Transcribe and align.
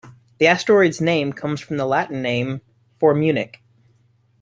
The 0.39 0.47
asteroid's 0.47 0.99
name 0.99 1.31
comes 1.31 1.61
from 1.61 1.77
the 1.77 1.85
Latin 1.85 2.23
name 2.23 2.61
for 2.99 3.13
Munich. 3.13 3.61